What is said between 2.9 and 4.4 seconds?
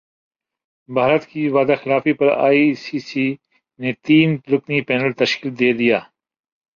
سی نے تین